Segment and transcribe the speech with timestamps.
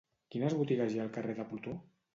[0.35, 1.77] Quines botigues hi ha al carrer de Plutó?